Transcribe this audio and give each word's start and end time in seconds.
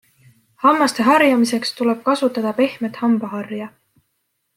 Hammaste 0.61 1.03
harjamiseks 1.07 1.75
tuleb 1.81 2.01
kasutada 2.07 2.53
pehmet 2.61 2.99
hambaharja. 3.03 3.69